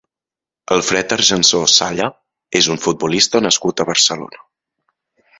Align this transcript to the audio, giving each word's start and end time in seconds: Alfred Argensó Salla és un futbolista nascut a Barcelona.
Alfred 0.75 1.11
Argensó 1.17 1.59
Salla 1.73 2.07
és 2.59 2.69
un 2.75 2.81
futbolista 2.85 3.41
nascut 3.47 3.83
a 3.83 3.87
Barcelona. 3.91 4.41